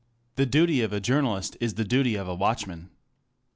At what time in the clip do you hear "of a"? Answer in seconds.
0.81-0.99, 2.15-2.33